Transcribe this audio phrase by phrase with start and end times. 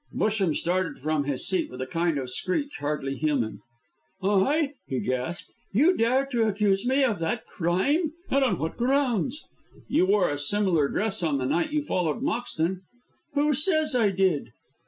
[0.15, 3.59] Busham started from his seat with a kind of screech hardly human.
[4.23, 5.53] "I?" he gasped.
[5.73, 8.13] "You dare to accuse me of that crime!
[8.31, 9.45] And on what grounds?"
[9.87, 12.81] "You wore a similar dress on the night you followed Moxton."
[13.35, 14.53] "Who says I did?"